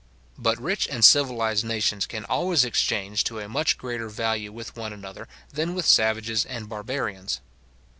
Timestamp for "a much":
3.39-3.77